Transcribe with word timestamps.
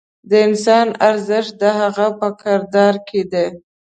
د 0.29 0.31
انسان 0.47 0.87
ارزښت 1.09 1.51
د 1.61 1.63
هغه 1.79 2.07
په 2.19 2.27
کردار 2.41 2.95
کې 3.07 3.21
دی. 3.31 3.47